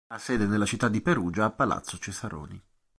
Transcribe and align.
Ha 0.11 0.17
sede 0.17 0.47
nella 0.47 0.65
città 0.65 0.89
di 0.89 0.99
Perugia 0.99 1.45
a 1.45 1.51
Palazzo 1.51 1.99
Cesaroni. 1.99 2.59